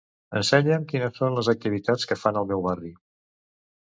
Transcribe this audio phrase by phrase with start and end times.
[0.39, 2.93] Ensenya'm quines són les activitats que fan al meu barri.